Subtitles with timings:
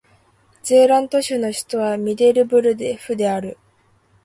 [0.63, 3.59] ゼーラント州の州都はミデルブルフである